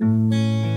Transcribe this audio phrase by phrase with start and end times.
[0.00, 0.69] Música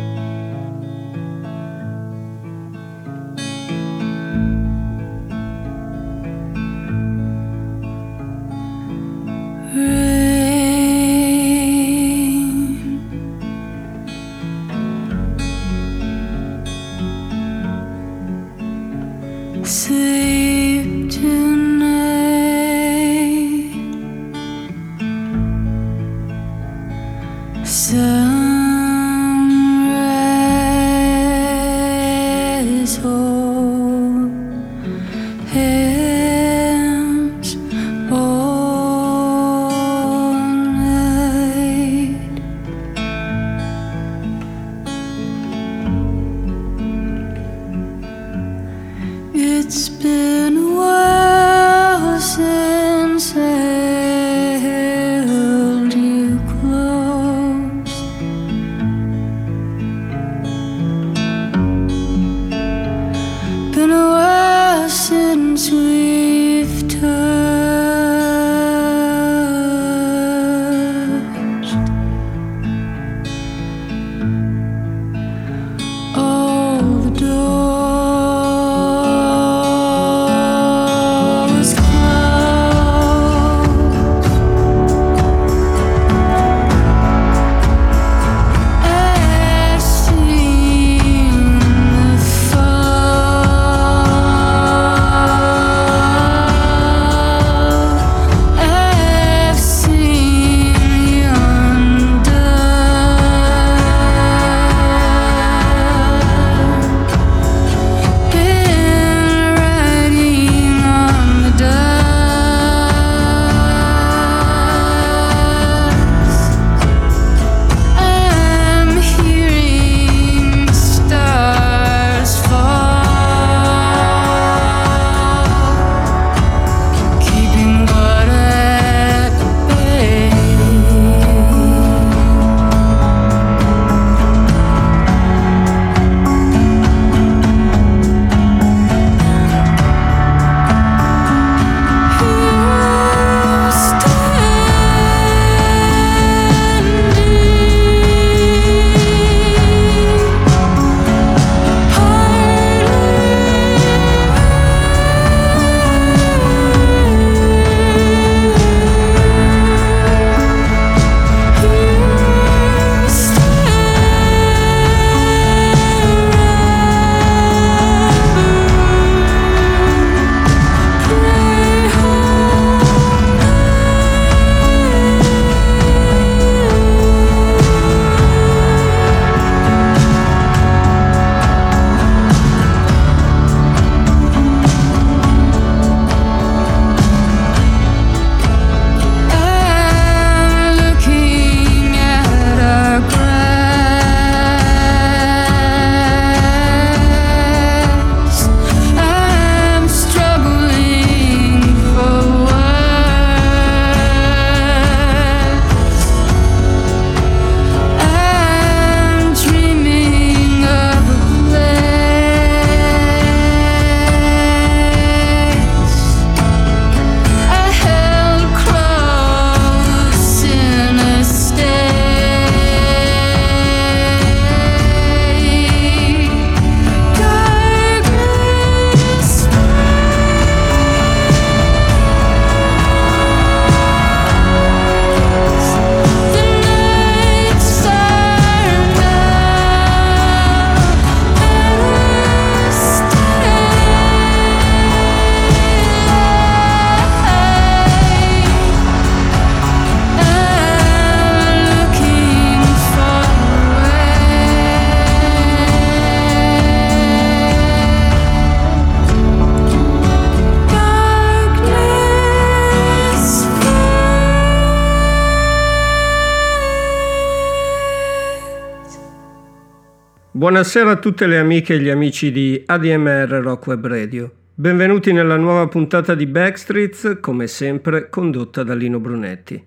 [270.63, 274.31] Buonasera a tutte le amiche e gli amici di ADMR Rock Web Radio.
[274.53, 279.61] Benvenuti nella nuova puntata di Backstreets, come sempre condotta da Lino Brunetti.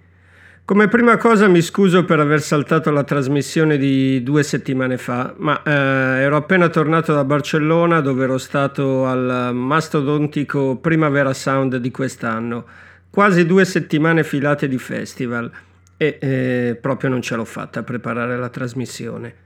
[0.64, 5.62] Come prima cosa mi scuso per aver saltato la trasmissione di due settimane fa, ma
[5.62, 12.64] eh, ero appena tornato da Barcellona dove ero stato al mastodontico Primavera Sound di quest'anno,
[13.10, 15.50] quasi due settimane filate di festival
[15.98, 19.44] e eh, proprio non ce l'ho fatta a preparare la trasmissione.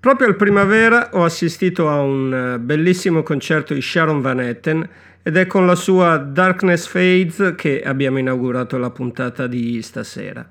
[0.00, 4.88] Proprio al primavera ho assistito a un eh, bellissimo concerto di Sharon Van Etten
[5.24, 10.48] ed è con la sua Darkness Fades che abbiamo inaugurato la puntata di stasera.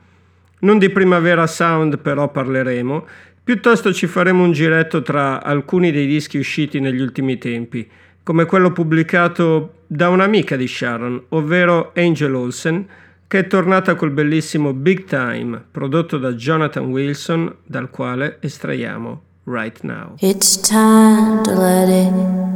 [0.59, 3.07] Non di Primavera Sound però parleremo,
[3.41, 7.89] piuttosto ci faremo un giretto tra alcuni dei dischi usciti negli ultimi tempi,
[8.23, 12.85] come quello pubblicato da un'amica di Sharon, ovvero Angel Olsen,
[13.25, 19.81] che è tornata col bellissimo Big Time, prodotto da Jonathan Wilson, dal quale estraiamo right
[19.83, 20.17] now.
[20.19, 22.11] It's time to let it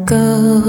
[0.06, 0.62] go.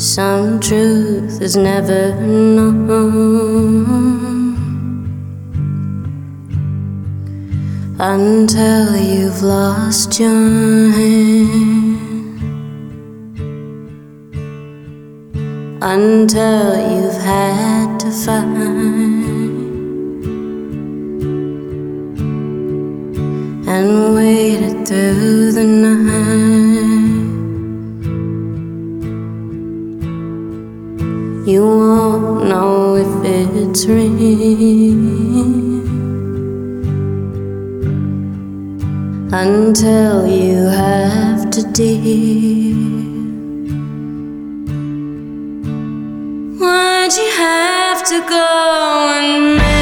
[0.01, 2.87] Some truth is never known
[7.99, 11.92] until you've lost your hand.
[15.85, 18.73] Until you've had to find
[23.67, 26.03] and waited through the night.
[31.51, 34.13] You won't know if it's real
[39.33, 42.72] until you have to deal.
[47.43, 49.82] Have to go and make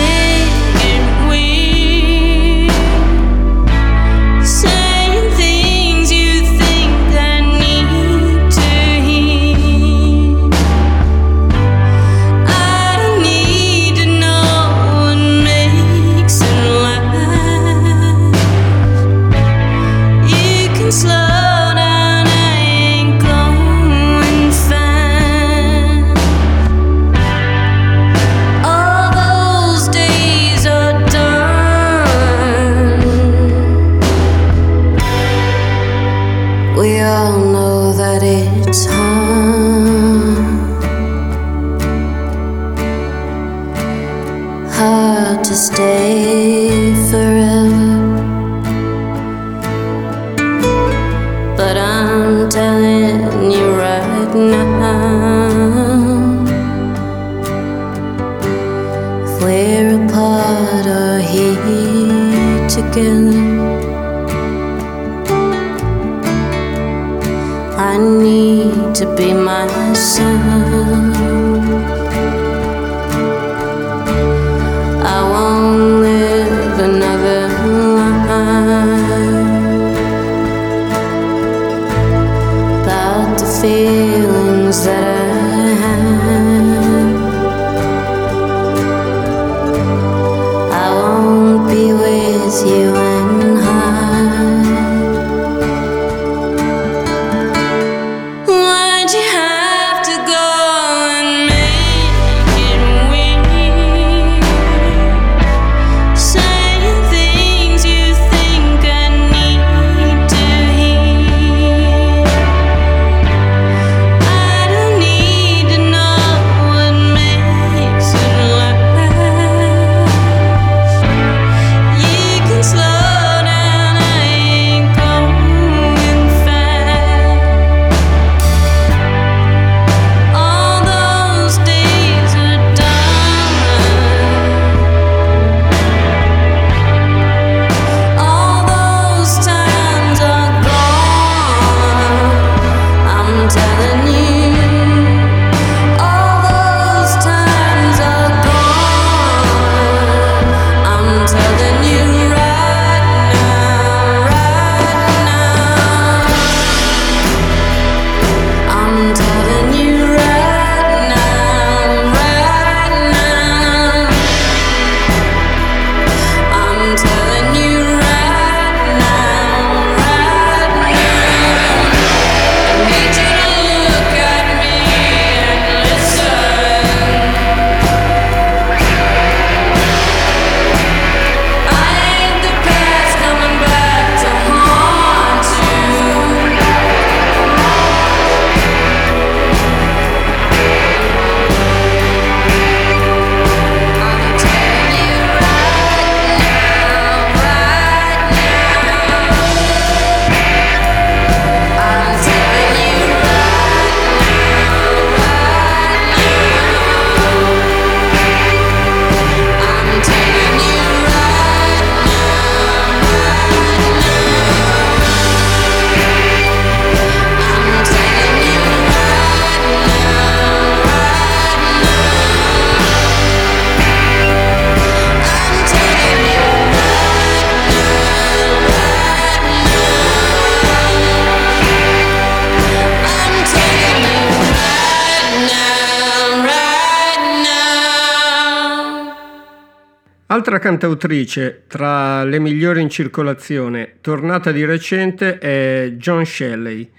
[240.51, 246.91] Un'altra cantautrice tra le migliori in circolazione, tornata di recente, è John Shelley.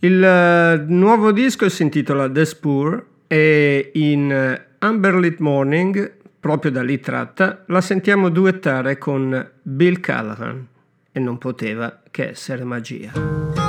[0.00, 6.82] Il eh, nuovo disco si intitola The Spur e in eh, Amberlit Morning, proprio da
[6.82, 10.66] lì tratta, la sentiamo duettare con Bill Callahan
[11.12, 13.61] e non poteva che essere magia.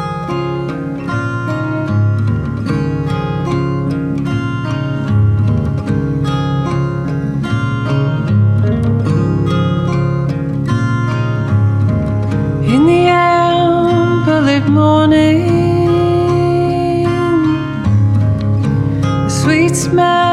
[19.93, 20.32] man.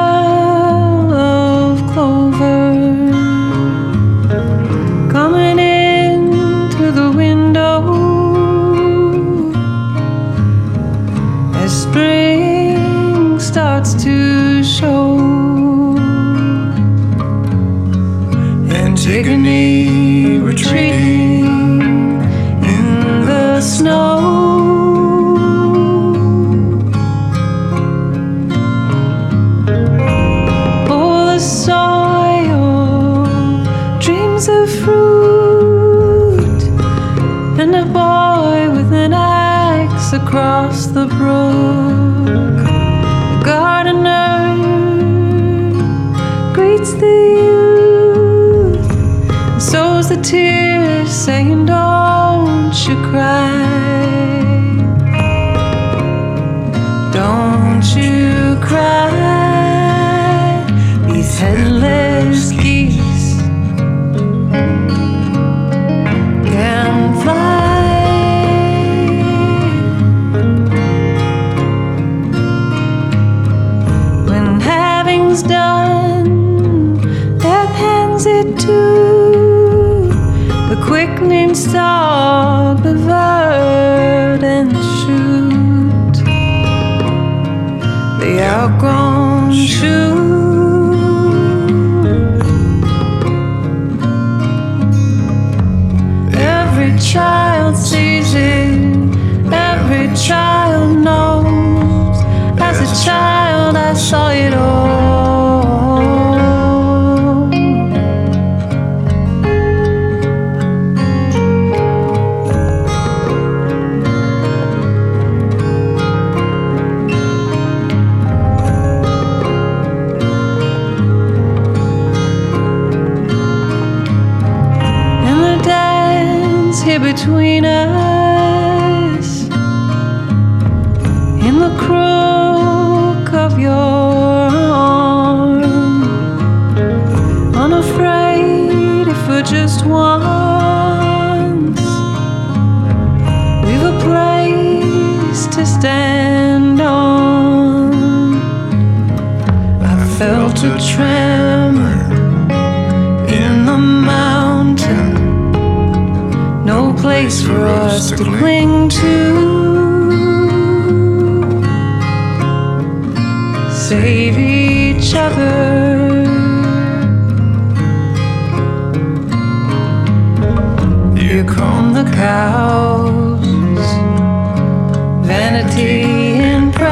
[175.79, 176.91] and pride.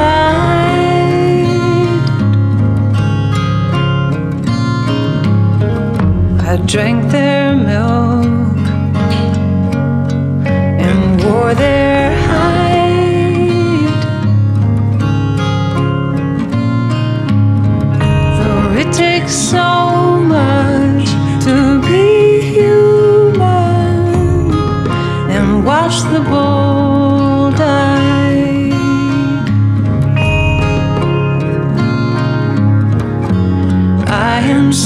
[6.41, 7.98] I drank their milk.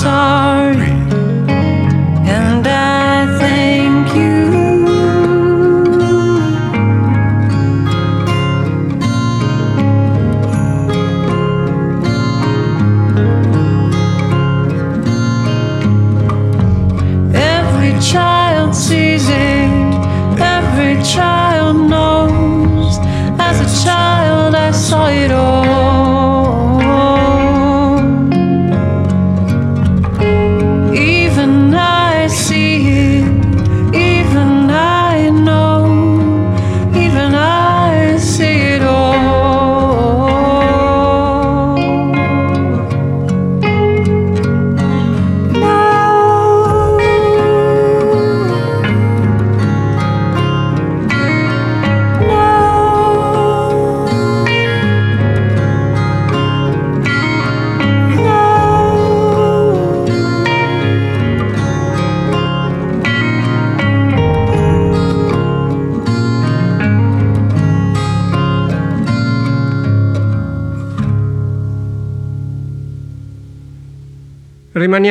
[0.04, 0.43] sun.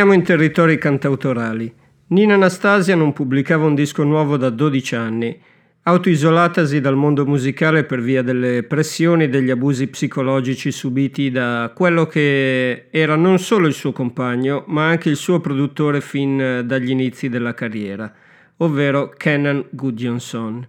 [0.03, 1.73] Rimaniamo in territori cantautorali.
[2.09, 5.41] Nina Anastasia non pubblicava un disco nuovo da 12 anni,
[5.85, 12.07] autoisolatasi dal mondo musicale per via delle pressioni e degli abusi psicologici subiti da quello
[12.07, 17.29] che era non solo il suo compagno, ma anche il suo produttore fin dagli inizi
[17.29, 18.13] della carriera,
[18.57, 20.67] ovvero Kenan Gudjonsson.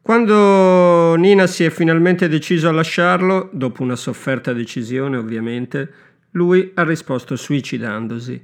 [0.00, 5.92] Quando Nina si è finalmente deciso a lasciarlo, dopo una sofferta decisione ovviamente,
[6.38, 8.40] lui ha risposto suicidandosi.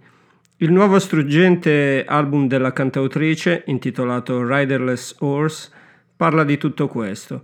[0.59, 5.71] Il nuovo struggente album della cantautrice, intitolato Riderless Horse,
[6.17, 7.43] parla di tutto questo.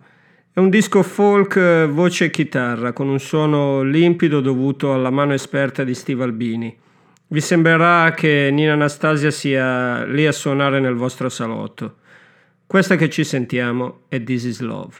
[0.52, 5.32] È un disco folk eh, voce e chitarra con un suono limpido dovuto alla mano
[5.32, 6.76] esperta di Steve Albini.
[7.28, 11.98] Vi sembrerà che Nina Anastasia sia lì a suonare nel vostro salotto.
[12.66, 14.96] Questa che ci sentiamo è This Is Love.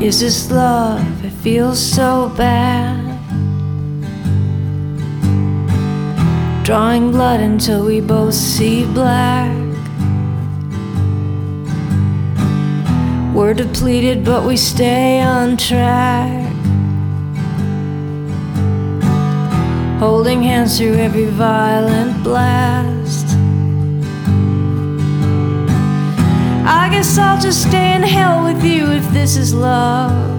[0.00, 1.02] Is this love?
[1.22, 3.13] It feels so bad.
[6.64, 9.54] Drawing blood until we both see black.
[13.34, 16.50] We're depleted, but we stay on track.
[20.00, 23.26] Holding hands through every violent blast.
[26.66, 30.33] I guess I'll just stay in hell with you if this is love.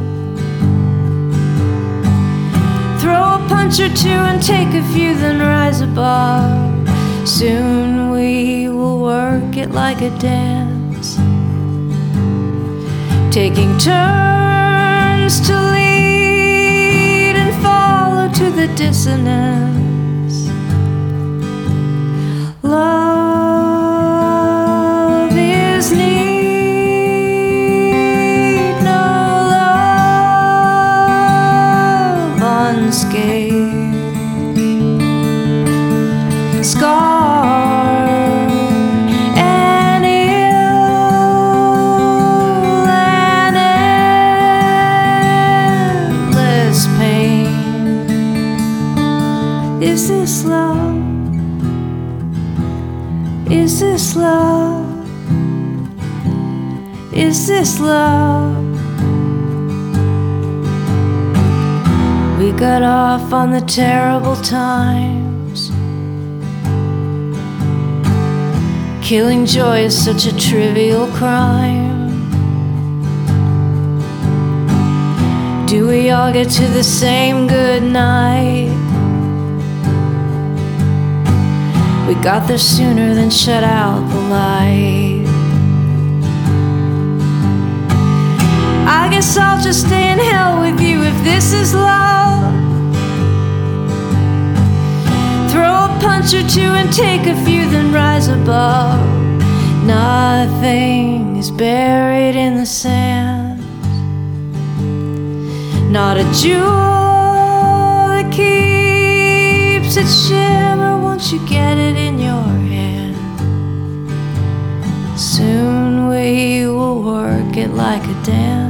[3.06, 6.90] Throw a punch or two and take a few, then rise above.
[7.24, 11.18] Soon we will work it like a dance.
[13.32, 20.50] Taking turns to lead and follow to the dissonance.
[22.64, 23.15] Love
[57.86, 58.56] Love?
[62.40, 65.70] We got off on the terrible times.
[69.08, 71.96] Killing joy is such a trivial crime.
[75.68, 78.70] Do we all get to the same good night?
[82.08, 85.25] We got there sooner than shut out the light.
[89.06, 92.42] I guess I'll just stay in hell with you if this is love.
[95.52, 99.00] Throw a punch or two and take a few, then rise above.
[99.86, 103.62] Nothing is buried in the sand.
[105.92, 112.42] Not a jewel that keeps its shimmer once you get it in your
[112.74, 113.16] hand.
[115.16, 118.65] Soon we will work it like a dance,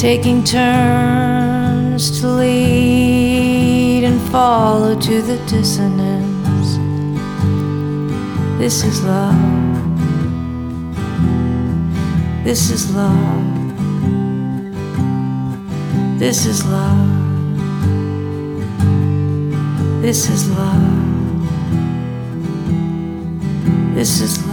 [0.00, 6.78] taking turns to lead and follow to the dissonance.
[8.58, 9.36] This is love.
[12.44, 13.44] This is love.
[16.18, 17.08] This is love.
[20.00, 20.80] This is love.
[23.94, 24.49] This is love.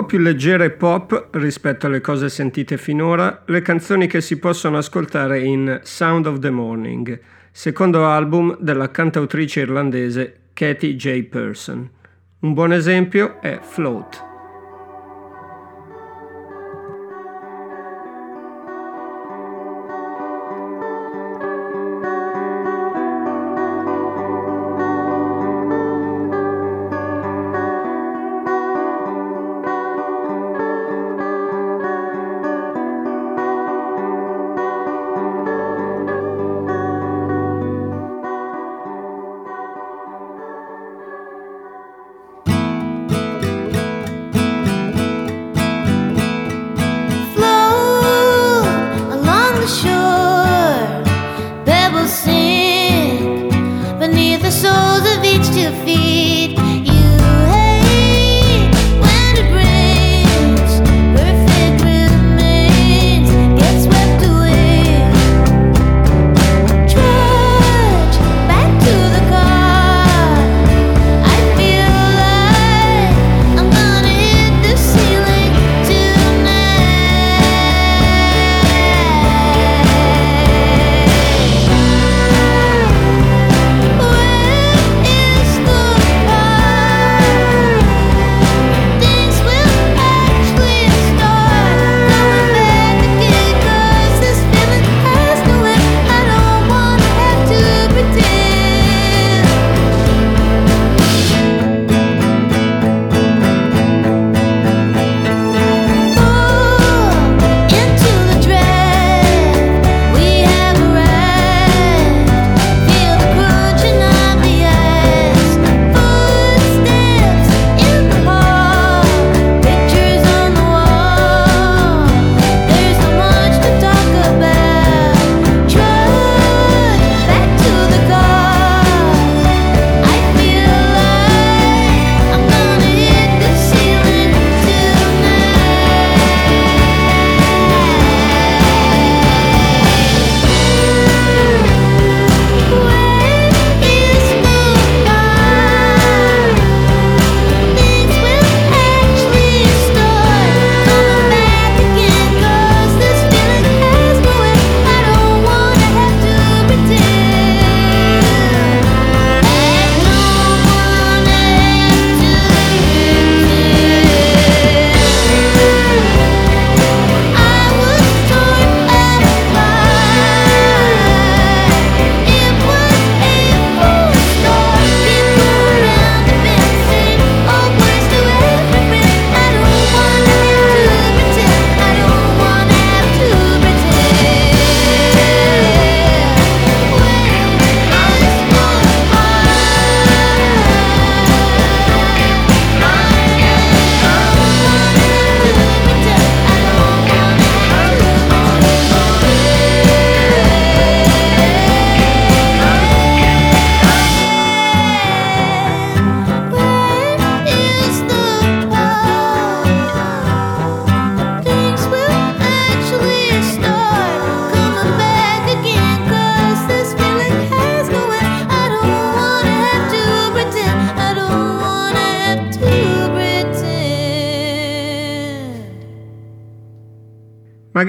[0.00, 5.38] Po' più leggere pop rispetto alle cose sentite finora, le canzoni che si possono ascoltare
[5.38, 7.20] in Sound of the Morning,
[7.52, 11.22] secondo album della cantautrice irlandese Katie J.
[11.22, 11.88] Person.
[12.40, 14.23] Un buon esempio è Float.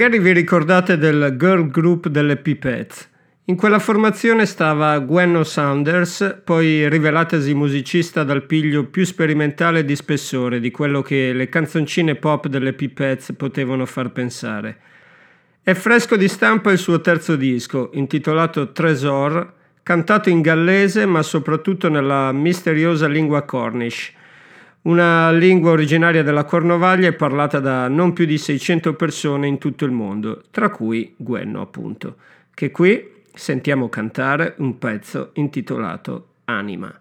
[0.06, 3.10] Magari vi ricordate del girl group delle Pipettes.
[3.46, 10.60] In quella formazione stava Gwenno Saunders, poi rivelatasi musicista dal piglio più sperimentale di spessore
[10.60, 14.76] di quello che le canzoncine pop delle Pipettes potevano far pensare.
[15.60, 21.88] È fresco di stampa il suo terzo disco, intitolato Tresor, cantato in gallese ma soprattutto
[21.88, 24.12] nella misteriosa lingua Cornish,
[24.86, 29.84] una lingua originaria della Cornovaglia e parlata da non più di 600 persone in tutto
[29.84, 32.16] il mondo, tra cui Gwenno appunto,
[32.54, 37.00] che qui sentiamo cantare un pezzo intitolato Anima.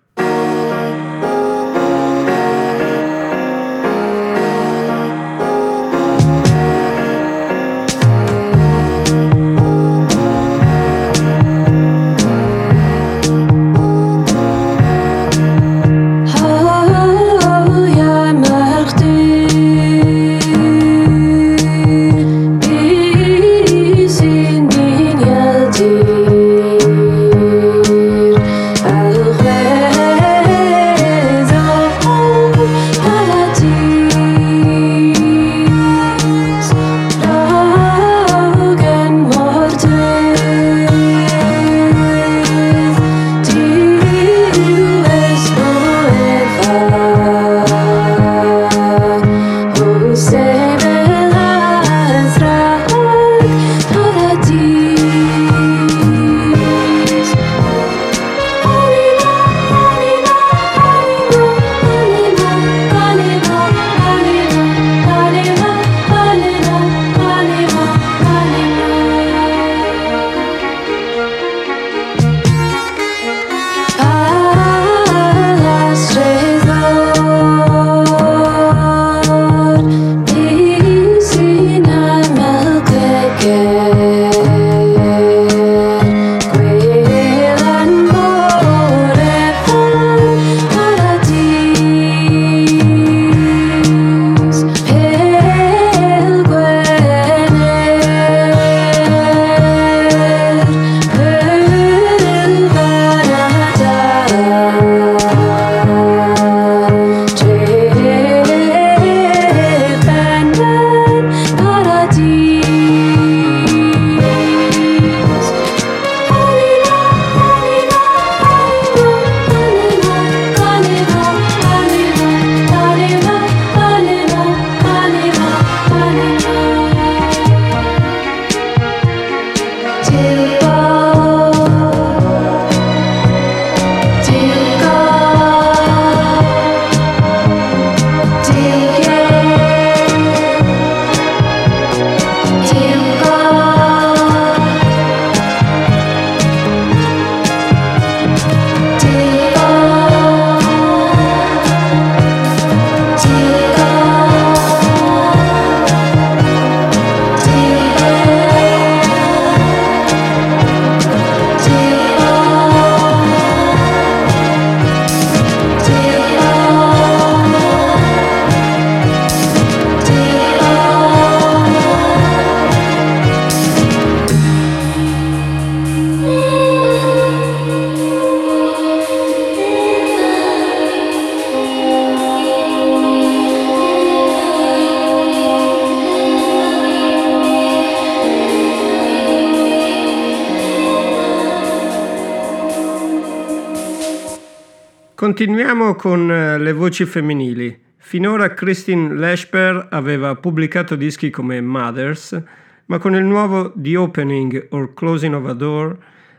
[195.86, 197.80] Continuiamo con eh, le voci femminili.
[197.98, 202.42] Finora Christine Lashper aveva pubblicato dischi come Mothers,
[202.88, 205.98] ma con il nuovo The Opening or Closing of a Door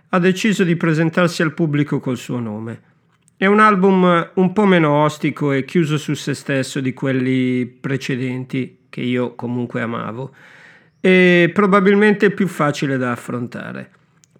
[0.09, 2.81] ha deciso di presentarsi al pubblico col suo nome.
[3.37, 8.87] È un album un po' meno ostico e chiuso su se stesso di quelli precedenti,
[8.91, 10.35] che io comunque amavo,
[11.01, 13.91] e probabilmente più facile da affrontare.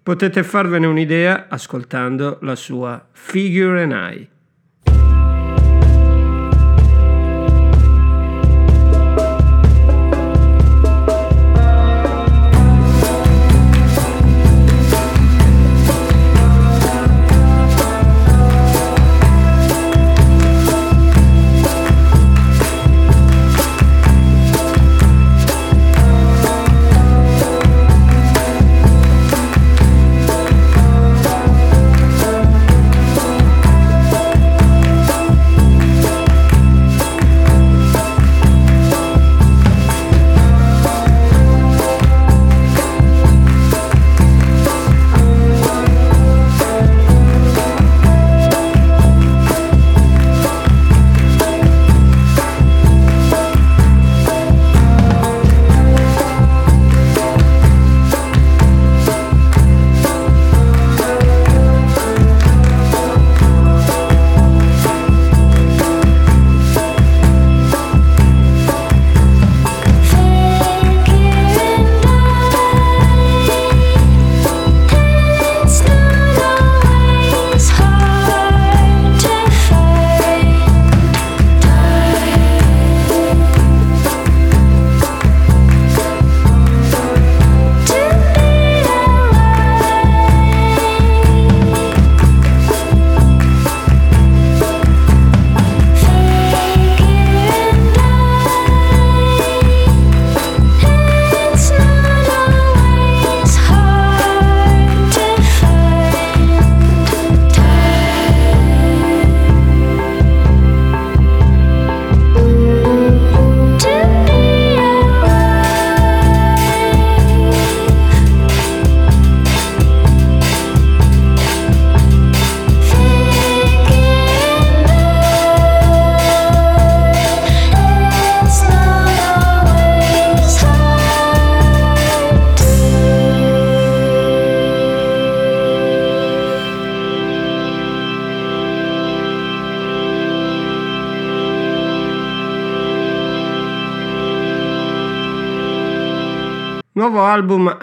[0.03, 4.35] Potete farvene un'idea ascoltando la sua Figure and I.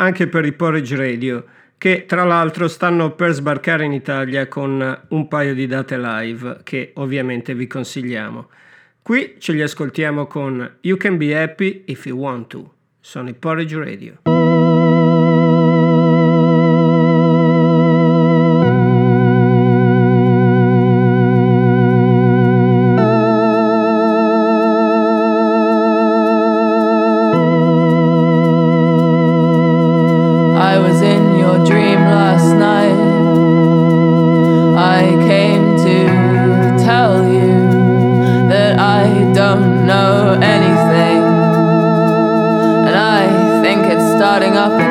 [0.04, 1.44] anche per i Porridge Radio,
[1.78, 6.92] che tra l'altro stanno per sbarcare in Italia con un paio di date live che
[6.94, 8.48] ovviamente vi consigliamo.
[9.02, 12.74] Qui ce li ascoltiamo con You Can Be Happy If You Want To.
[13.00, 14.33] Sono i Porridge Radio.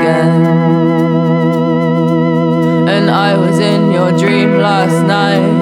[0.03, 0.45] Again.
[2.89, 5.53] And I was in your dream last night.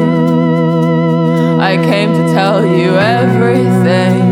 [1.60, 4.31] I came to tell you everything.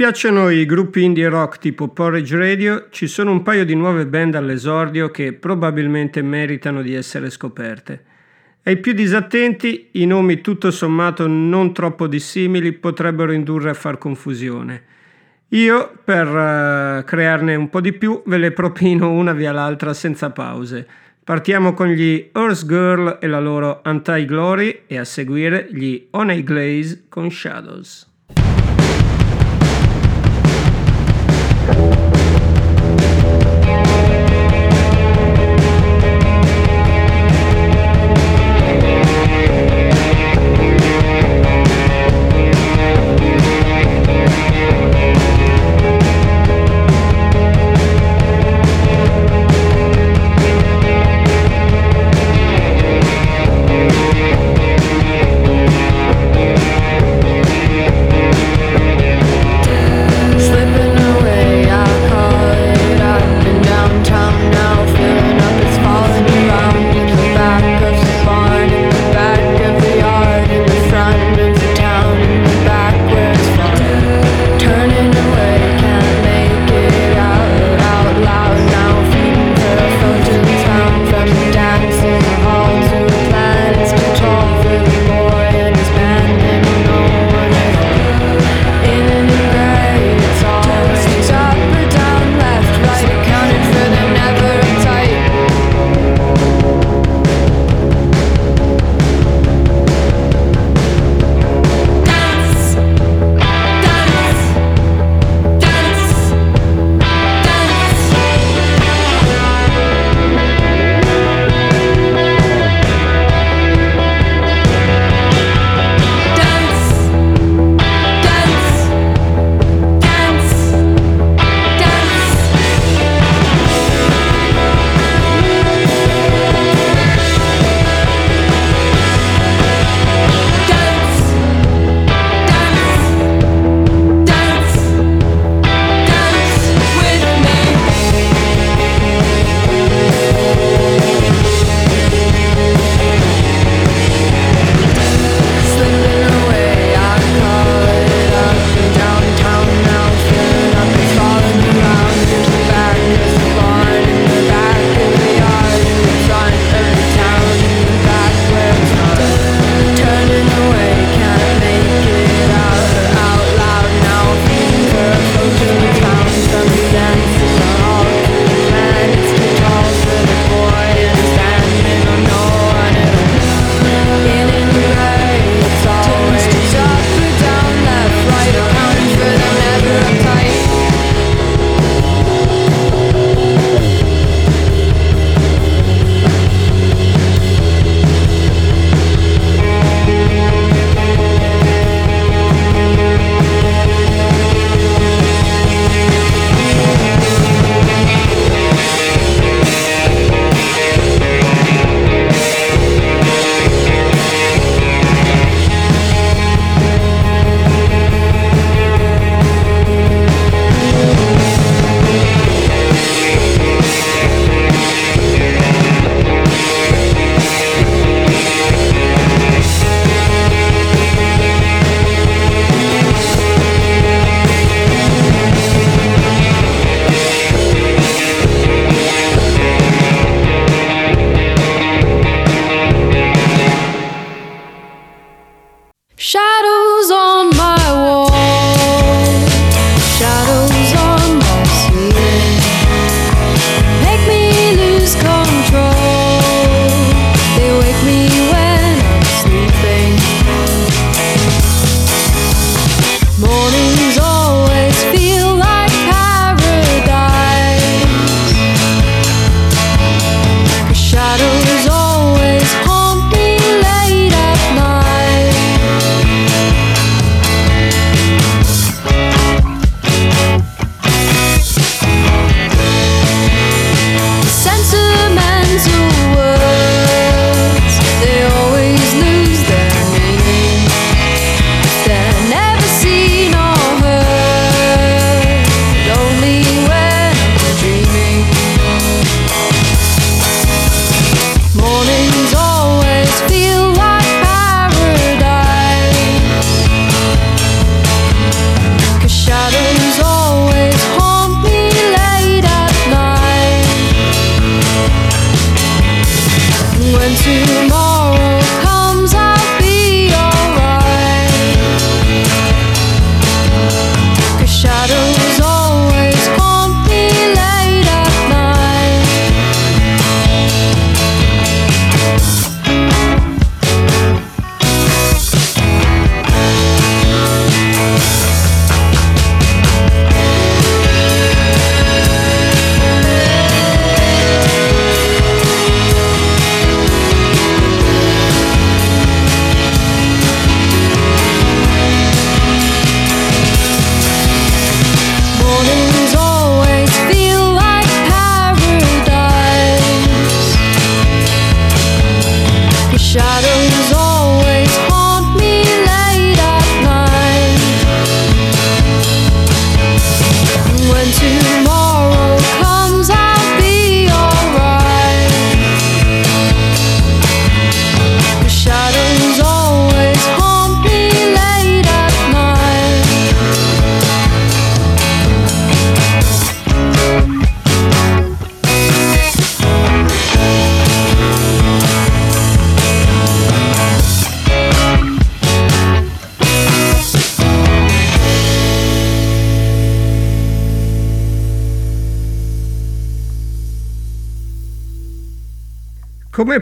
[0.00, 4.34] Piacciono i gruppi indie rock tipo Porridge Radio, ci sono un paio di nuove band
[4.34, 8.04] all'esordio che probabilmente meritano di essere scoperte.
[8.62, 14.82] Ai più disattenti, i nomi tutto sommato non troppo dissimili potrebbero indurre a far confusione.
[15.48, 20.30] Io, per uh, crearne un po' di più, ve le propino una via l'altra senza
[20.30, 20.88] pause.
[21.22, 27.04] Partiamo con gli Earth Girl e la loro Anti-Glory e a seguire gli Honey Glaze
[27.10, 28.09] con Shadows.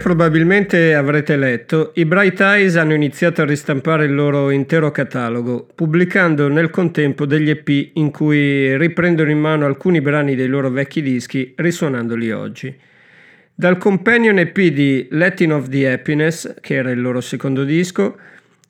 [0.09, 6.49] Probabilmente avrete letto, i Bright Eyes hanno iniziato a ristampare il loro intero catalogo, pubblicando
[6.49, 11.53] nel contempo degli EP in cui riprendono in mano alcuni brani dei loro vecchi dischi,
[11.55, 12.75] risuonandoli oggi.
[13.55, 18.17] Dal companion EP di Letting of the Happiness, che era il loro secondo disco,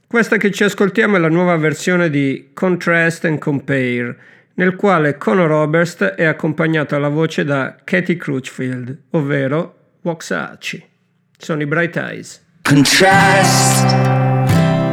[0.08, 4.16] questa che ci ascoltiamo è la nuova versione di Contrast and Compare,
[4.54, 10.87] nel quale Conor Oberst è accompagnato alla voce da Katie Crutchfield, ovvero Waxahachie.
[11.40, 12.40] Sono Bright Eyes.
[12.64, 13.86] contrast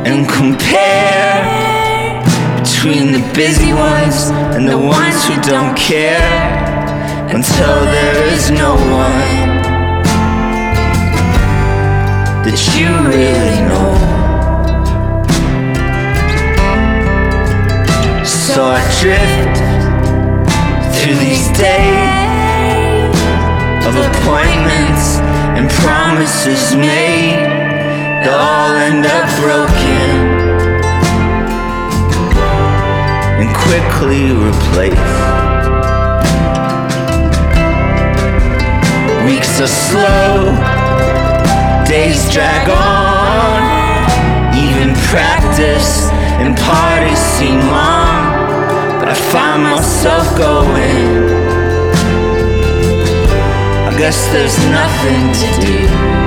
[0.07, 2.23] and compare
[2.61, 6.23] between the busy ones and the ones who don't care
[7.33, 9.61] until there is no one
[12.45, 13.91] that you really know.
[18.23, 19.57] So I drift
[20.95, 23.19] through these days
[23.85, 24.84] of appointments
[25.55, 27.39] and promises made
[28.23, 30.35] that all end up broken
[33.39, 35.45] and quickly replaced.
[39.25, 40.51] Weeks are slow,
[41.85, 43.61] days drag on,
[44.55, 46.09] even practice
[46.41, 51.34] and parties seem long, but I find myself going.
[53.97, 56.24] Guess there's nothing to do.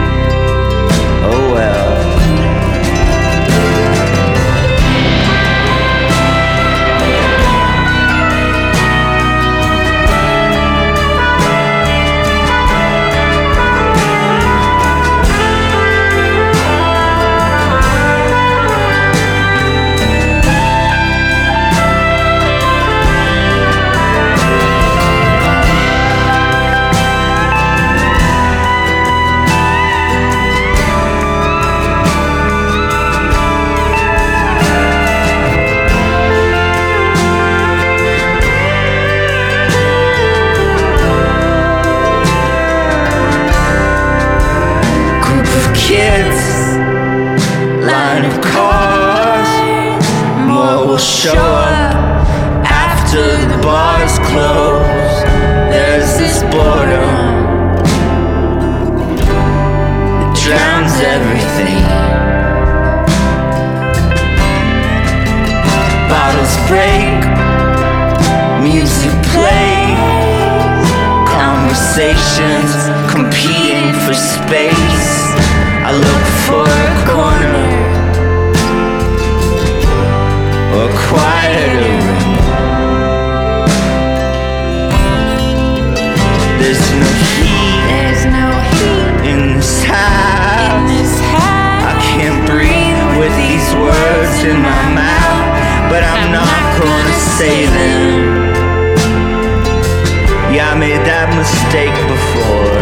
[73.10, 74.87] Competing for space.
[101.38, 102.78] Mistake before.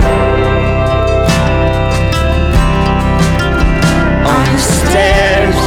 [4.32, 5.61] On the stairs,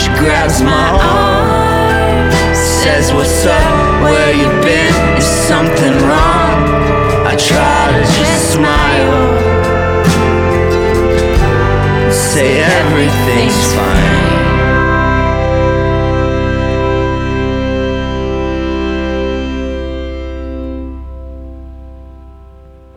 [0.00, 4.02] she grabs my arm, says, What's up?
[4.02, 4.94] Where you been?
[5.18, 6.56] Is something wrong?
[7.30, 9.14] I try to just smile
[12.04, 13.93] and say everything's fine.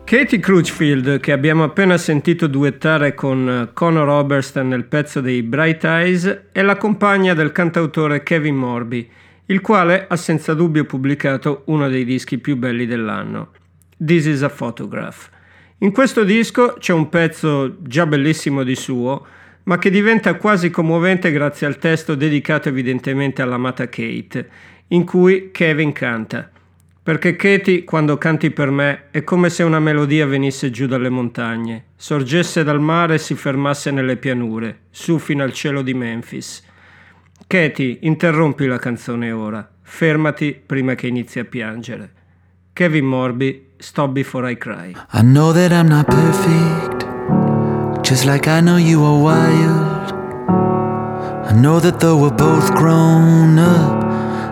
[0.07, 6.43] Katie Crutchfield, che abbiamo appena sentito duettare con Conor Oberst nel pezzo dei Bright Eyes,
[6.53, 9.05] è la compagna del cantautore Kevin Morby,
[9.47, 13.51] il quale ha senza dubbio pubblicato uno dei dischi più belli dell'anno,
[13.97, 15.29] This is a Photograph.
[15.79, 19.25] In questo disco c'è un pezzo già bellissimo di suo,
[19.63, 24.49] ma che diventa quasi commovente grazie al testo dedicato evidentemente all'amata Kate,
[24.87, 26.49] in cui Kevin canta.
[27.07, 31.85] Perché Katie, quando canti per me, è come se una melodia venisse giù dalle montagne,
[31.95, 36.61] sorgesse dal mare e si fermasse nelle pianure, su fino al cielo di Memphis.
[37.47, 42.11] Katie, interrompi la canzone ora, fermati prima che inizi a piangere.
[42.73, 44.93] Kevin Morby, Stop Before I Cry.
[45.13, 47.07] I know that I'm not perfect,
[48.01, 50.11] just like I know you are wild.
[51.49, 54.06] I know that though we're both grown up,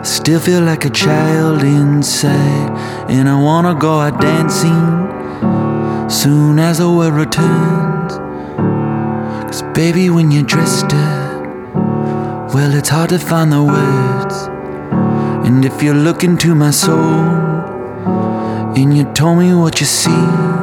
[0.06, 2.70] still feel like a child inside.
[3.10, 8.14] And I wanna go out dancing soon as the world returns.
[9.48, 11.44] Cause baby, when you're dressed up,
[12.54, 14.48] well, it's hard to find the words.
[15.48, 17.66] And if you look into my soul,
[18.78, 20.12] and you told me what you see.
[20.12, 20.56] You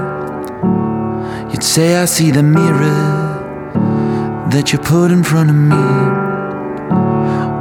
[1.63, 6.22] Let's say I see the mirror that you put in front of me.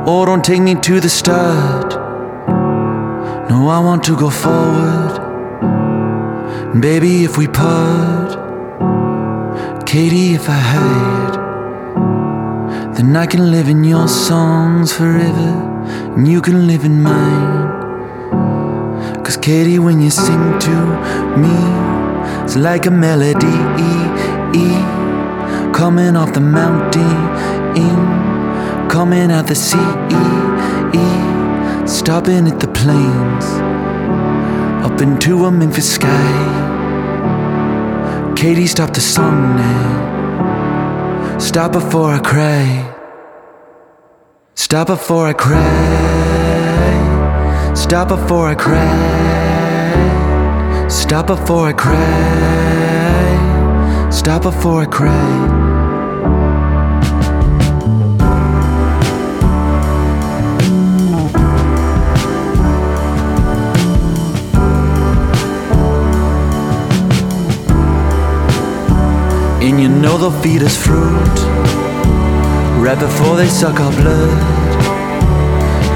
[0.04, 1.94] Oh, don't take me to the start.
[3.50, 5.20] No, I want to go forward.
[6.74, 8.38] And baby, if we part,
[9.86, 11.36] Katie, if I hide,
[12.96, 15.52] then I can live in your songs forever,
[16.16, 17.70] and you can live in mine.
[19.24, 20.76] Cause Katie, when you sing to
[21.38, 21.56] me,
[22.44, 23.72] it's like a melody
[25.82, 27.02] coming off the mountain,
[27.76, 28.21] in,
[28.92, 29.78] coming out the sea,
[31.88, 33.46] stopping at the plains,
[34.86, 36.34] up into a Memphis sky.
[38.36, 41.40] Katie, stop the song now.
[41.40, 42.94] Stop before I cry.
[44.56, 45.62] Stop before I cry.
[47.74, 48.90] Stop before I cry.
[50.90, 52.02] Stop before I cry.
[54.12, 55.71] Stop before I cry.
[69.72, 71.16] And you know they'll feed us fruit
[72.84, 74.38] right before they suck our blood.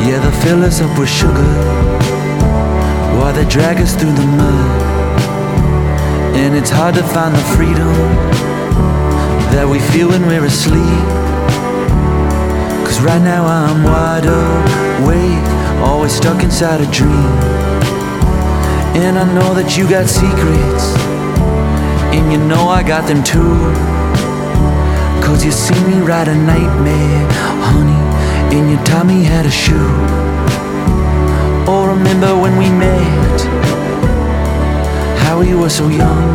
[0.02, 1.52] Yeah, they'll fill us up with sugar
[3.20, 4.82] while they drag us through the mud.
[6.38, 7.92] And it's hard to find the freedom
[9.52, 11.08] that we feel when we're asleep.
[12.88, 17.12] Cause right now I'm wide awake, always stuck inside a dream.
[18.96, 20.96] And I know that you got secrets,
[22.16, 23.56] and you know I got them too.
[25.26, 27.28] Cause you see me ride a nightmare,
[27.68, 28.02] honey,
[28.56, 30.00] and you taught me to shoot.
[31.68, 33.40] Oh, remember when we met?
[35.24, 36.30] How we were so young.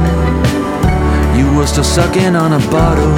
[1.38, 3.16] You were still sucking on a bottle,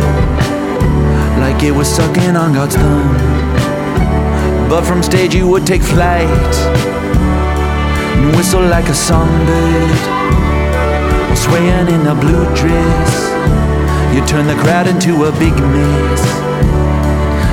[1.40, 3.16] like it was sucking on God's thumb.
[4.68, 6.54] But from stage you would take flight
[8.14, 9.98] and whistle like a songbird,
[11.36, 13.12] swaying in a blue dress.
[14.14, 16.22] You turn the crowd into a big mess.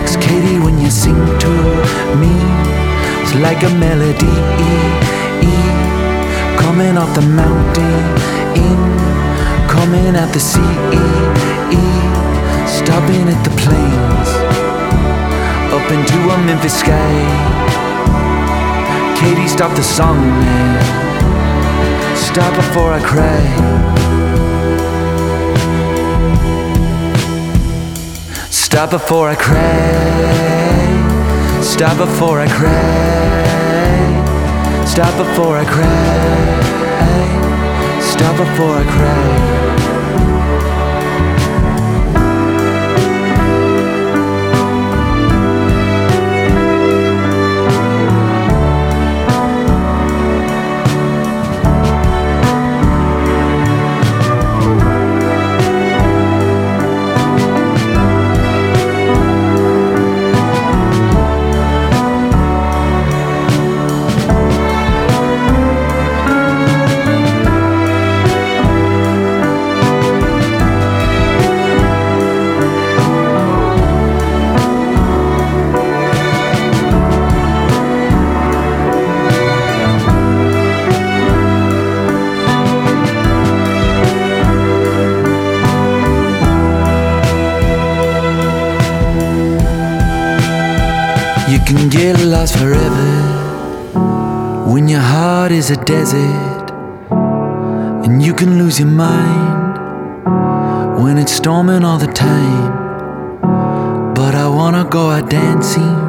[0.02, 1.54] Cause Katie, when you sing to
[2.22, 2.36] me,
[3.22, 5.20] it's like a melody
[6.70, 8.04] coming off the mountain,
[8.56, 8.80] in,
[9.68, 10.76] coming out the sea,
[12.68, 14.30] stopping at the plains,
[15.74, 17.16] up into a Memphis sky.
[19.20, 21.09] Katie, stop the song now.
[22.28, 23.44] Stop before I cry.
[28.50, 30.00] Stop before I cry.
[31.62, 33.40] Stop before I cry.
[34.86, 36.60] Stop before I cry.
[38.02, 39.69] Stop before I cry.
[91.70, 93.12] Can get lost forever
[94.74, 96.72] when your heart is a desert,
[98.04, 99.78] and you can lose your mind
[101.04, 102.72] when it's storming all the time.
[104.16, 106.00] But I wanna go out dancing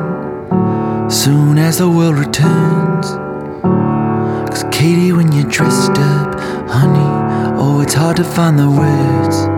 [1.11, 3.09] soon as the world returns.
[4.49, 6.41] Cause Katie, when you're dressed up,
[6.71, 7.11] honey,
[7.61, 9.50] oh, it's hard to find the words.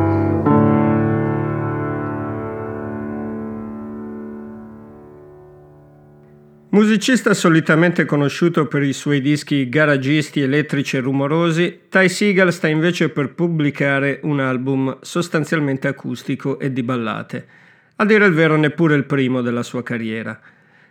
[6.73, 13.11] Musicista solitamente conosciuto per i suoi dischi garagisti, elettrici e rumorosi, Ty Seagal sta invece
[13.11, 17.47] per pubblicare un album sostanzialmente acustico e di ballate.
[17.97, 20.41] A dire il vero neppure il primo della sua carriera.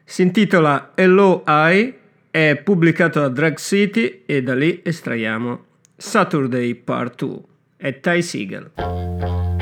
[0.03, 1.93] Si intitola Hello I,
[2.29, 5.65] è pubblicato da Drag City e da lì estraiamo
[5.97, 7.39] Saturday Part 2.
[7.77, 9.60] È Ty Seagal.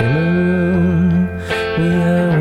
[0.00, 1.28] Room
[1.78, 2.31] we are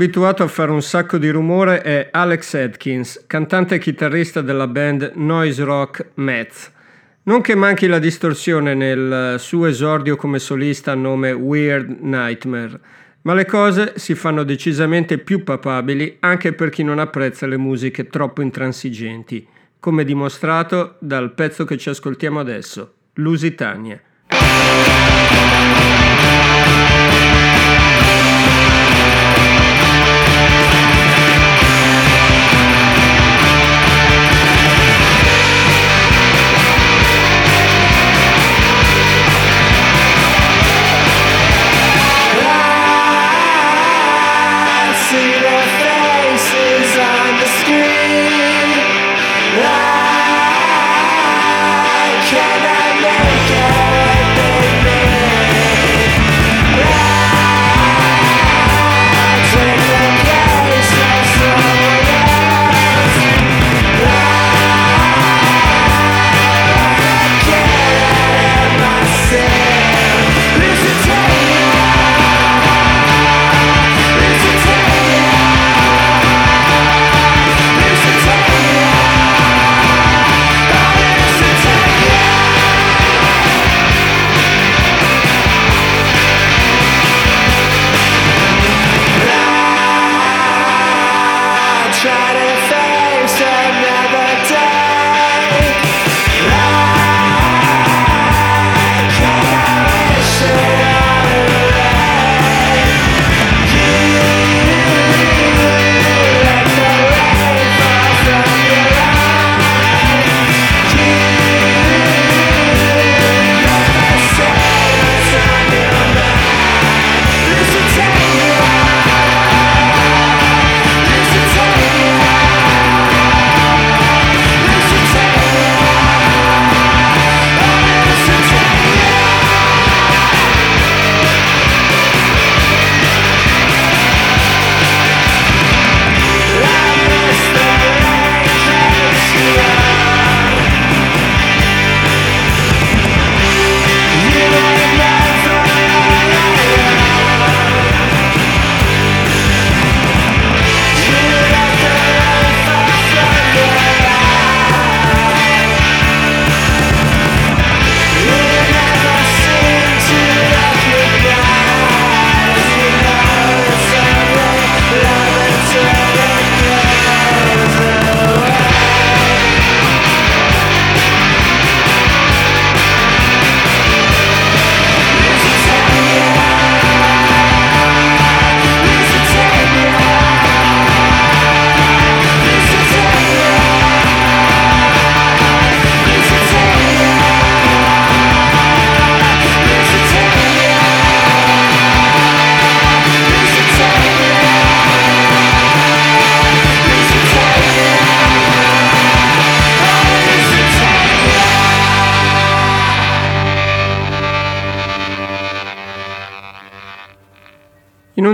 [0.00, 5.12] abituato a fare un sacco di rumore è Alex Atkins, cantante e chitarrista della band
[5.16, 6.72] Noise Rock Meth.
[7.24, 12.80] Non che manchi la distorsione nel suo esordio come solista a nome Weird Nightmare,
[13.22, 18.06] ma le cose si fanno decisamente più papabili anche per chi non apprezza le musiche
[18.06, 19.46] troppo intransigenti,
[19.78, 24.00] come dimostrato dal pezzo che ci ascoltiamo adesso, Lusitania.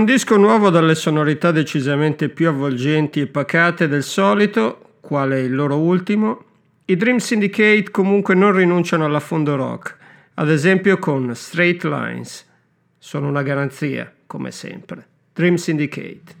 [0.05, 6.43] Disco nuovo dalle sonorità decisamente più avvolgenti e pacate del solito, quale il loro ultimo,
[6.85, 9.95] i Dream Syndicate comunque non rinunciano all'affondo rock,
[10.33, 12.45] ad esempio con Straight Lines.
[12.97, 15.07] Sono una garanzia, come sempre.
[15.33, 16.35] Dream Syndicate.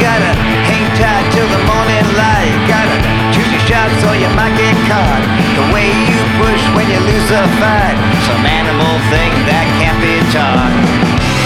[0.00, 0.32] Gotta
[0.68, 2.54] hang tight till the morning light.
[2.68, 2.96] Gotta
[3.32, 5.24] choose your shots or you might get caught.
[5.56, 7.96] The way you push when you lose a fight.
[8.28, 10.72] Some animal thing that can't be taught.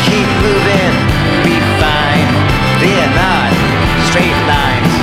[0.06, 0.94] Keep moving,
[1.46, 2.28] be fine.
[2.82, 3.50] They're not
[4.10, 4.94] straight lines.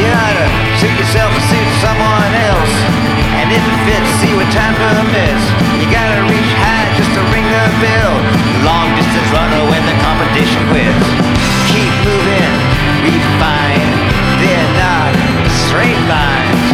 [0.00, 0.46] You gotta
[0.80, 3.03] suit yourself or suit someone else.
[3.44, 5.44] And it fits, see what time permits.
[5.76, 8.16] You gotta reach high just to ring the bell.
[8.64, 11.04] Long distance runner when the competition quits.
[11.68, 12.52] Keep moving,
[13.04, 13.84] be fine.
[14.40, 15.12] They're not
[15.68, 16.73] straight lines.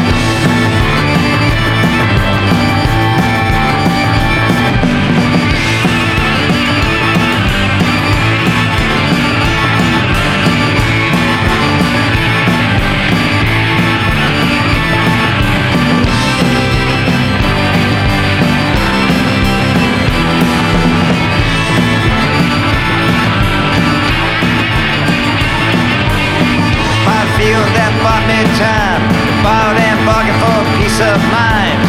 [28.40, 29.02] That time.
[29.44, 31.80] Bought and bargained for peace of mind.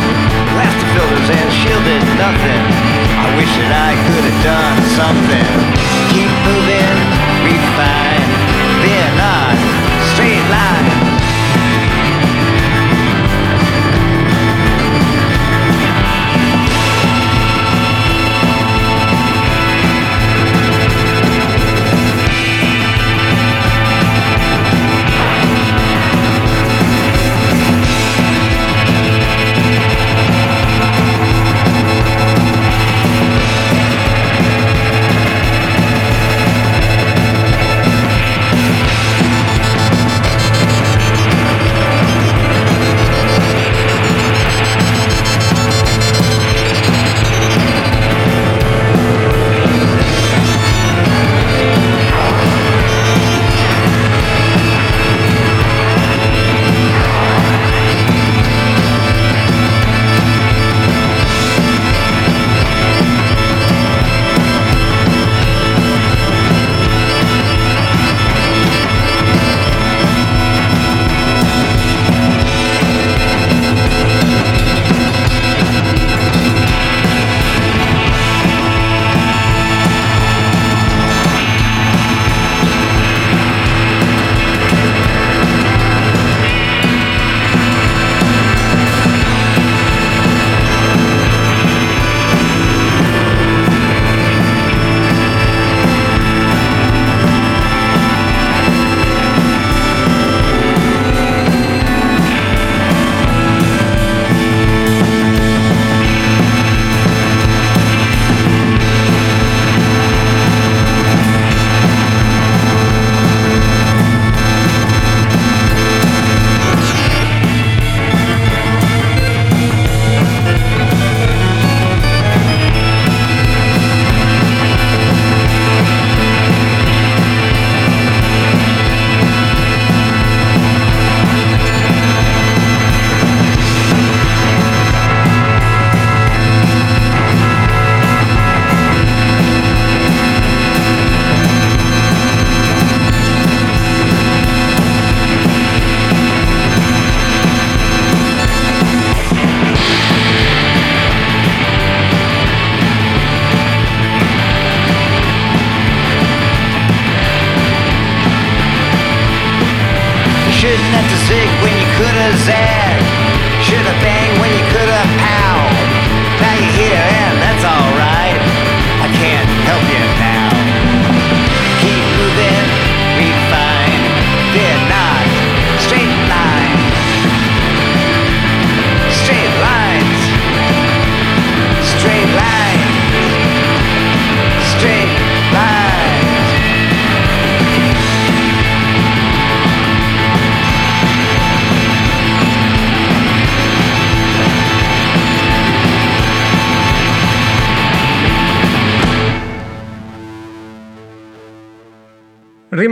[0.60, 2.64] Laughter filters and shielded nothing.
[3.24, 5.52] I wish that I could have done something.
[6.12, 6.98] Keep moving,
[7.48, 8.21] refine.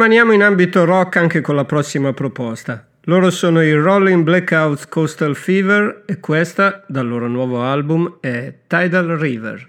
[0.10, 2.84] Rimaniamo in ambito rock anche con la prossima proposta.
[3.02, 9.20] Loro sono i Rolling Blackouts Coastal Fever e questa, dal loro nuovo album, è Tidal
[9.20, 9.68] River.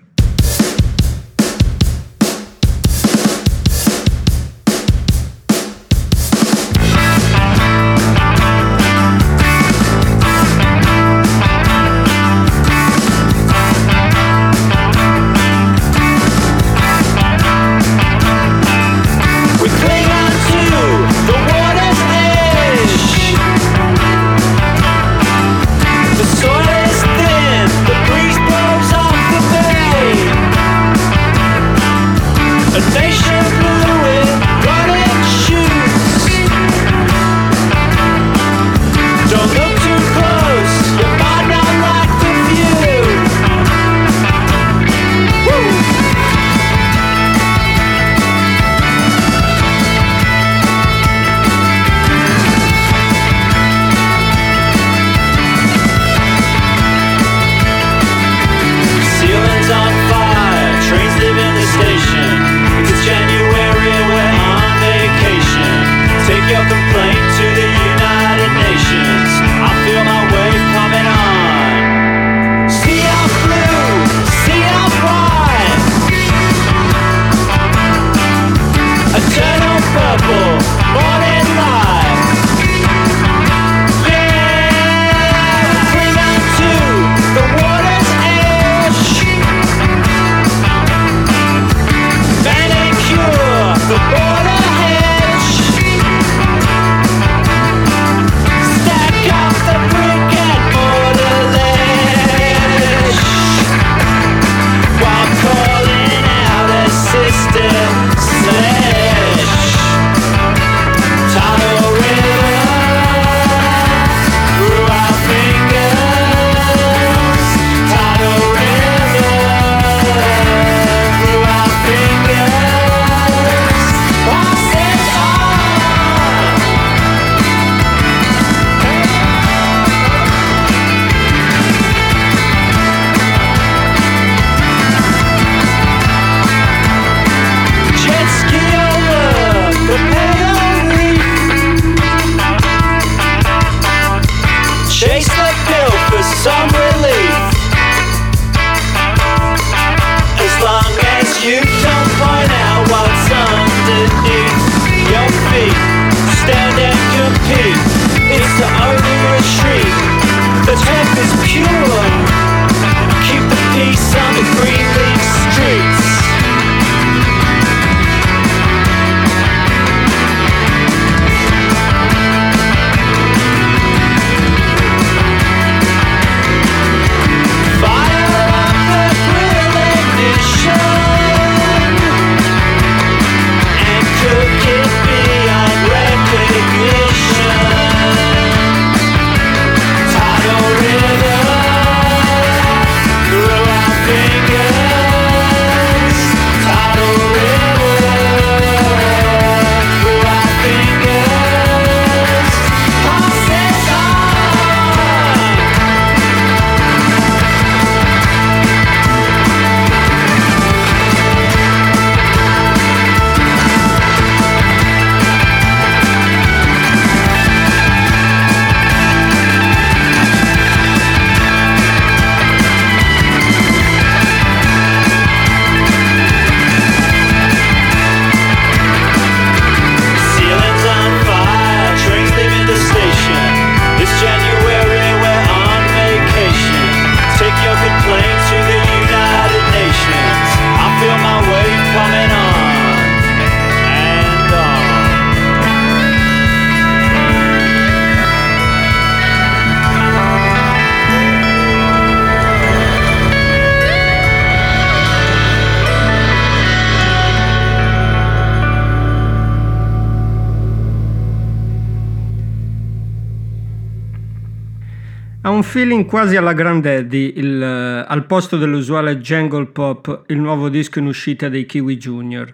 [265.80, 270.98] feeling quasi alla grande Daddy, il, eh, al posto dell'usuale Jangle Pop, il nuovo disco
[270.98, 272.52] in uscita dei Kiwi Junior.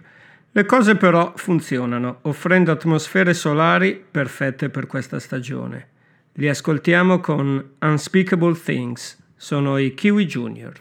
[0.49, 5.87] Le cose però funzionano, offrendo atmosfere solari perfette per questa stagione.
[6.35, 10.77] Li ascoltiamo con Unspeakable Things, sono i Kiwi Junior.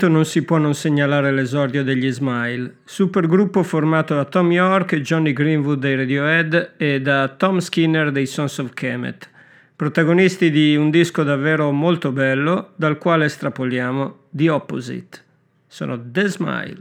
[0.00, 5.02] Momento non si può non segnalare l'esordio degli Smile, supergruppo formato da Tom York e
[5.02, 9.28] Johnny Greenwood dei Radiohead e da Tom Skinner dei Sons of Kemet,
[9.76, 15.18] protagonisti di un disco davvero molto bello dal quale estrapoliamo The Opposite.
[15.66, 16.79] Sono The Smile.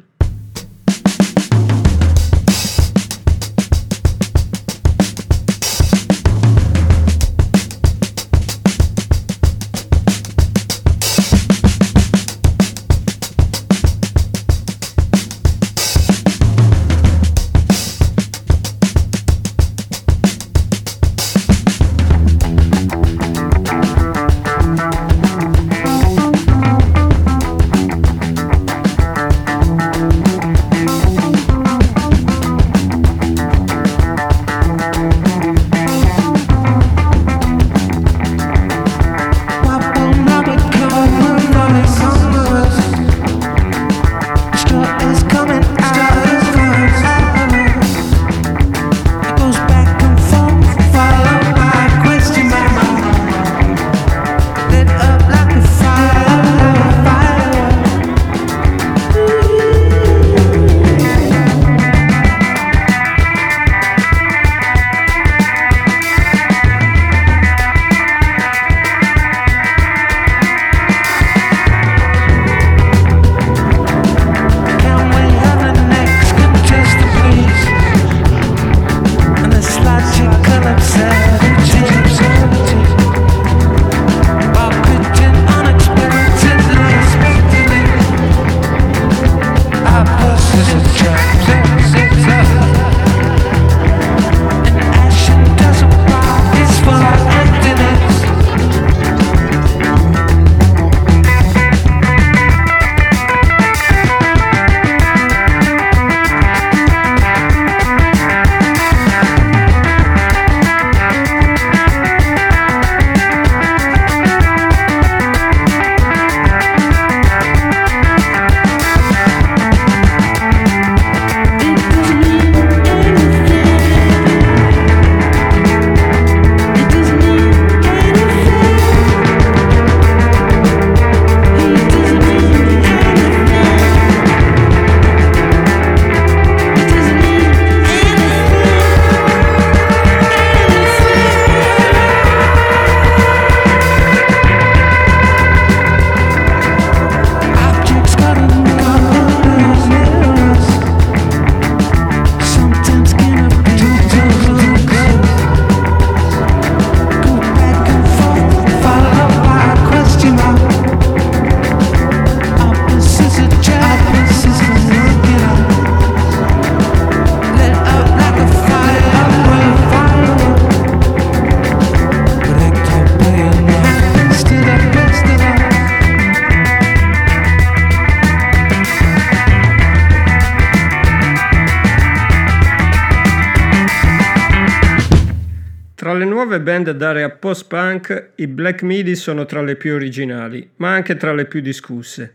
[186.50, 191.32] Nuove band d'area post-punk, i Black Midi sono tra le più originali, ma anche tra
[191.32, 192.34] le più discusse.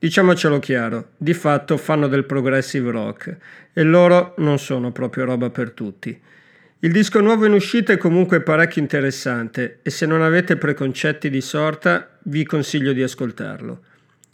[0.00, 3.36] Diciamocelo chiaro, di fatto fanno del progressive rock
[3.72, 6.20] e loro non sono proprio roba per tutti.
[6.80, 11.40] Il disco nuovo in uscita è comunque parecchio interessante e se non avete preconcetti di
[11.40, 13.80] sorta vi consiglio di ascoltarlo.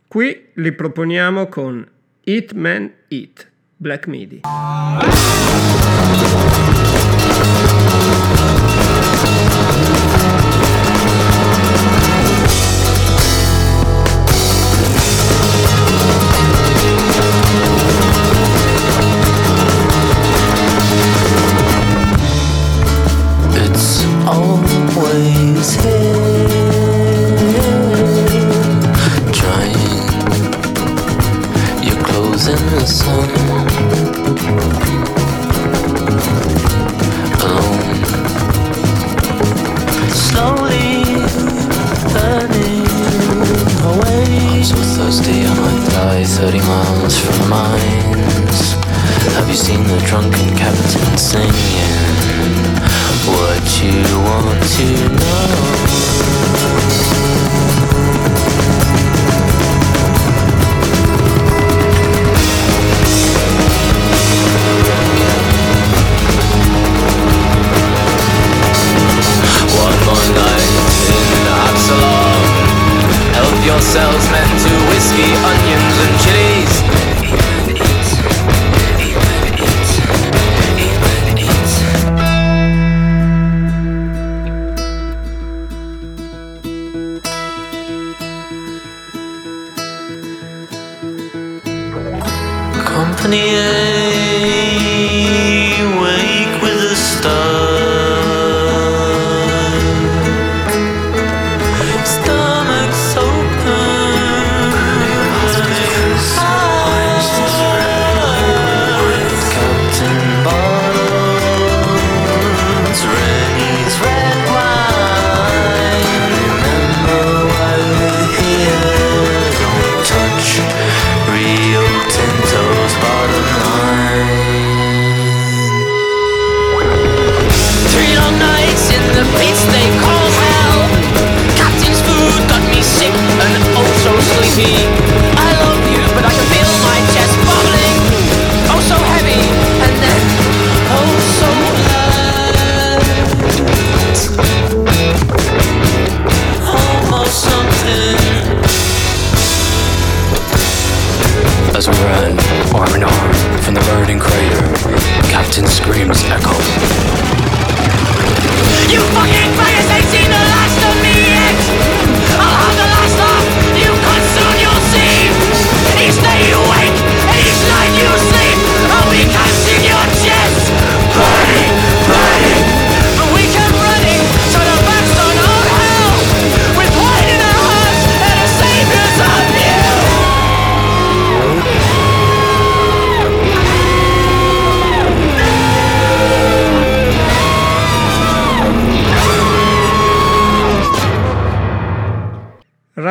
[0.06, 1.86] Qui li proponiamo con
[2.24, 3.46] Eat Man Eat,
[3.76, 4.40] Black Midi.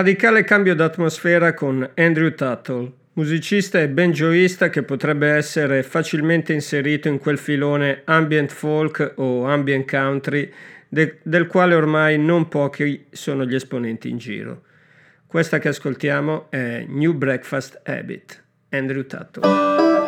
[0.07, 7.17] radicale cambio d'atmosfera con Andrew Tuttle, musicista e banjoista che potrebbe essere facilmente inserito in
[7.17, 10.49] quel filone ambient folk o ambient country
[10.87, 14.61] de- del quale ormai non pochi sono gli esponenti in giro.
[15.25, 20.06] Questa che ascoltiamo è New Breakfast Habit, Andrew Tuttle.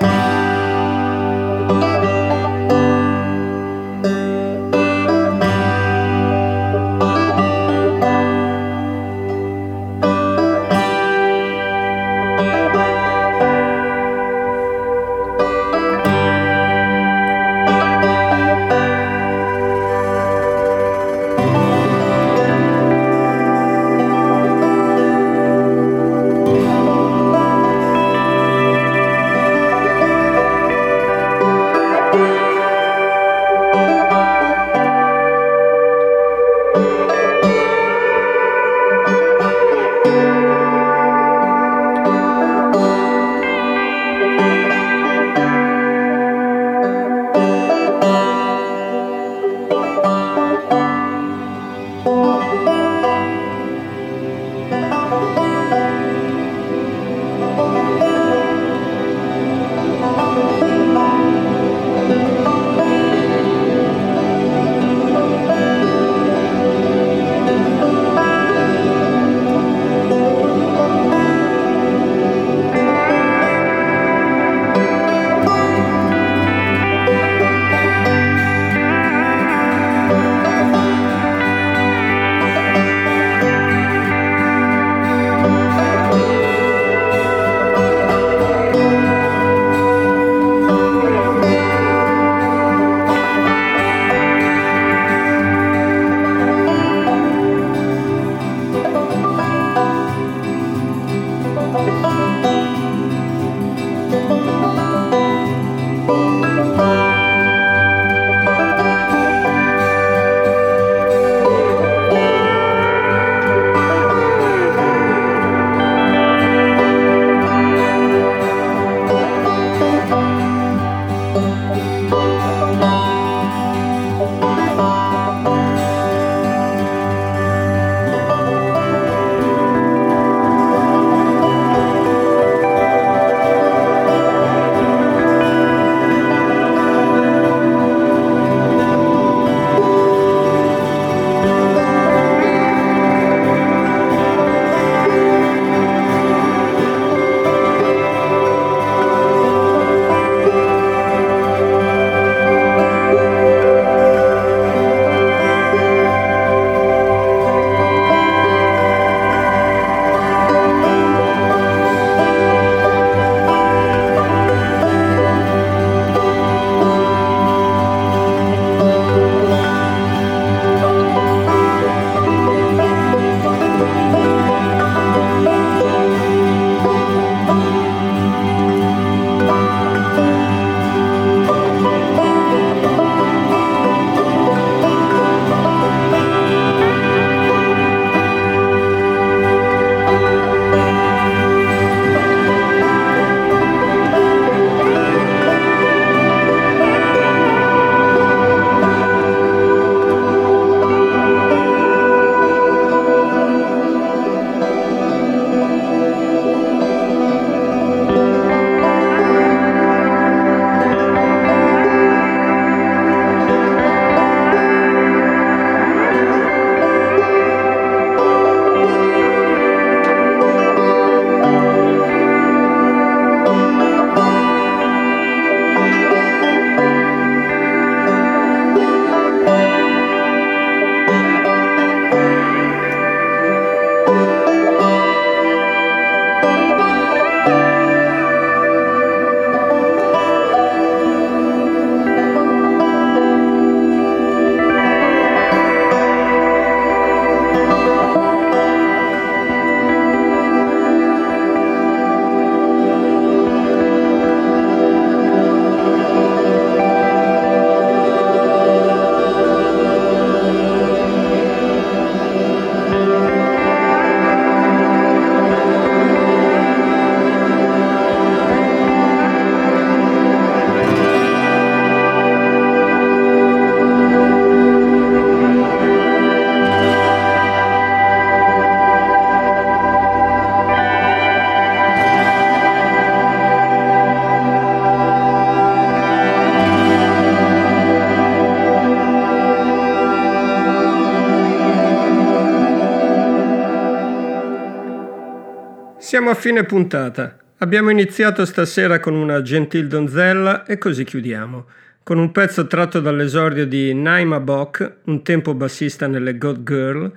[296.10, 297.38] Siamo a fine puntata.
[297.60, 301.68] Abbiamo iniziato stasera con una gentil donzella e così chiudiamo,
[302.02, 307.12] con un pezzo tratto dall'esordio di Naima Bok, un tempo bassista nelle God Girl,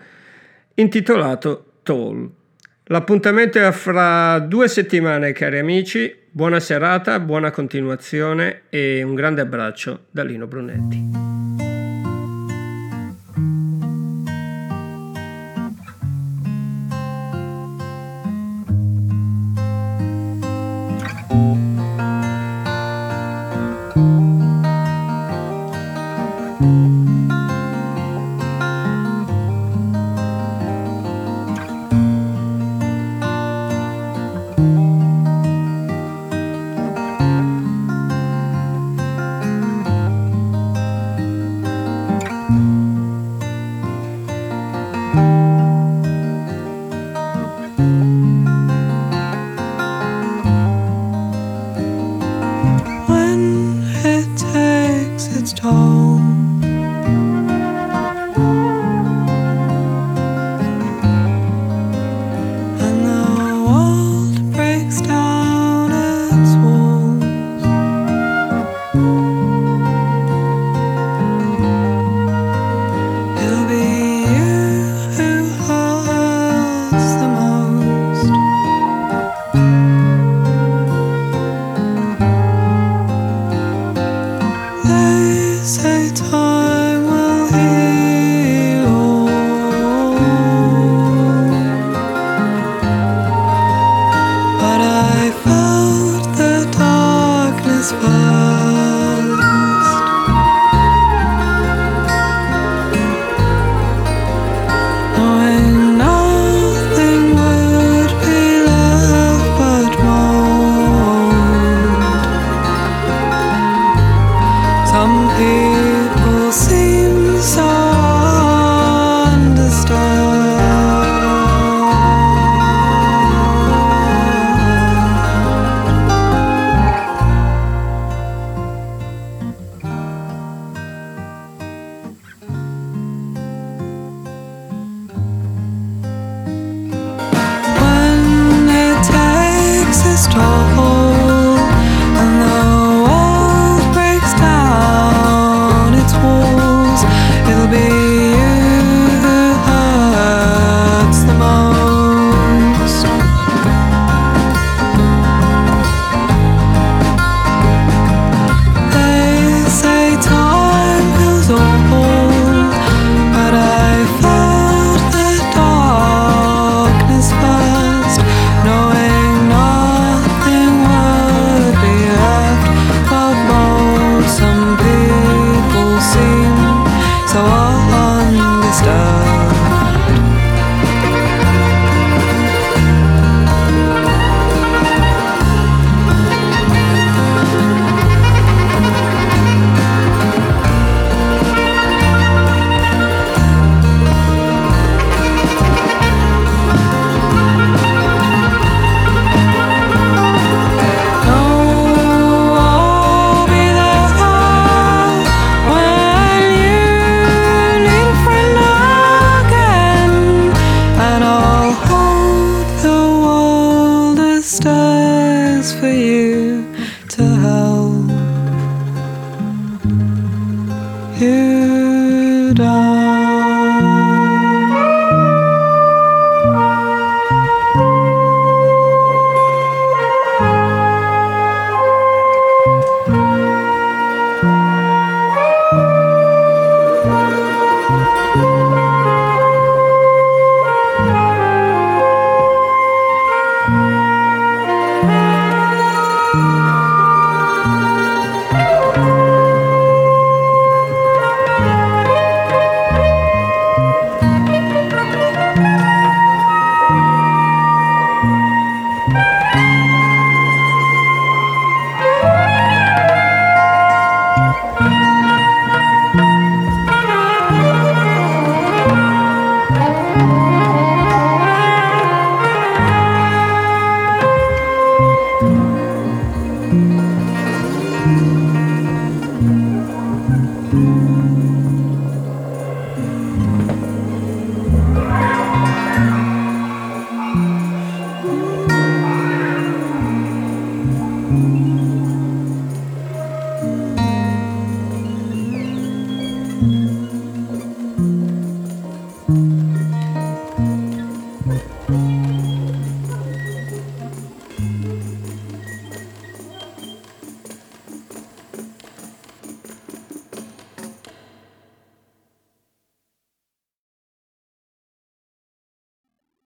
[0.75, 2.31] intitolato Tall.
[2.85, 6.15] L'appuntamento è fra due settimane, cari amici.
[6.31, 11.32] Buona serata, buona continuazione e un grande abbraccio da Lino Brunetti.